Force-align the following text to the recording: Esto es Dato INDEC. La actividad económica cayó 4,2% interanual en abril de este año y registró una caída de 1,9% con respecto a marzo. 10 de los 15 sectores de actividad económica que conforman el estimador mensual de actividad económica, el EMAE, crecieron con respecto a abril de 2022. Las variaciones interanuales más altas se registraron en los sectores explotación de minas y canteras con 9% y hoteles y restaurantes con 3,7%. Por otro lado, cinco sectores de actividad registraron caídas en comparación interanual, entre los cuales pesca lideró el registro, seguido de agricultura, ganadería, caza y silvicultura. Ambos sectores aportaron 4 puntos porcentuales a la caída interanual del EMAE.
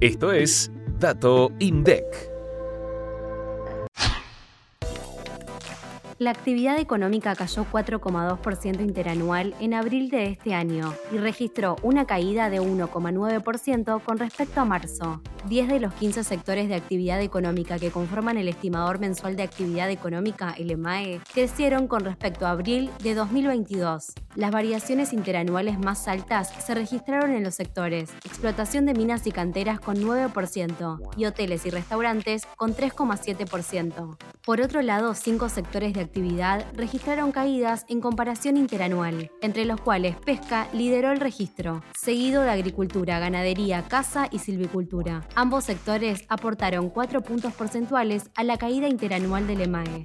Esto 0.00 0.30
es 0.30 0.70
Dato 1.00 1.50
INDEC. 1.58 2.04
La 6.20 6.30
actividad 6.30 6.78
económica 6.78 7.34
cayó 7.34 7.64
4,2% 7.64 8.80
interanual 8.80 9.56
en 9.58 9.74
abril 9.74 10.08
de 10.08 10.26
este 10.26 10.54
año 10.54 10.94
y 11.12 11.18
registró 11.18 11.74
una 11.82 12.06
caída 12.06 12.48
de 12.48 12.60
1,9% 12.60 14.00
con 14.04 14.18
respecto 14.18 14.60
a 14.60 14.64
marzo. 14.64 15.20
10 15.48 15.66
de 15.66 15.80
los 15.80 15.92
15 15.94 16.22
sectores 16.22 16.68
de 16.68 16.76
actividad 16.76 17.20
económica 17.20 17.80
que 17.80 17.90
conforman 17.90 18.36
el 18.36 18.46
estimador 18.46 19.00
mensual 19.00 19.34
de 19.34 19.42
actividad 19.42 19.90
económica, 19.90 20.54
el 20.56 20.70
EMAE, 20.70 21.20
crecieron 21.34 21.88
con 21.88 22.04
respecto 22.04 22.46
a 22.46 22.50
abril 22.50 22.90
de 23.02 23.14
2022. 23.14 24.14
Las 24.38 24.52
variaciones 24.52 25.12
interanuales 25.12 25.80
más 25.80 26.06
altas 26.06 26.52
se 26.64 26.72
registraron 26.72 27.32
en 27.32 27.42
los 27.42 27.56
sectores 27.56 28.10
explotación 28.24 28.86
de 28.86 28.94
minas 28.94 29.26
y 29.26 29.32
canteras 29.32 29.80
con 29.80 29.96
9% 29.96 31.00
y 31.16 31.24
hoteles 31.24 31.66
y 31.66 31.70
restaurantes 31.70 32.46
con 32.56 32.72
3,7%. 32.72 34.16
Por 34.44 34.60
otro 34.60 34.80
lado, 34.82 35.14
cinco 35.14 35.48
sectores 35.48 35.92
de 35.92 36.02
actividad 36.02 36.64
registraron 36.74 37.32
caídas 37.32 37.84
en 37.88 38.00
comparación 38.00 38.56
interanual, 38.56 39.32
entre 39.40 39.64
los 39.64 39.80
cuales 39.80 40.14
pesca 40.14 40.68
lideró 40.72 41.10
el 41.10 41.18
registro, 41.18 41.82
seguido 41.96 42.42
de 42.42 42.50
agricultura, 42.50 43.18
ganadería, 43.18 43.88
caza 43.88 44.28
y 44.30 44.38
silvicultura. 44.38 45.26
Ambos 45.34 45.64
sectores 45.64 46.22
aportaron 46.28 46.90
4 46.90 47.22
puntos 47.22 47.52
porcentuales 47.54 48.30
a 48.36 48.44
la 48.44 48.56
caída 48.56 48.86
interanual 48.86 49.48
del 49.48 49.62
EMAE. 49.62 50.04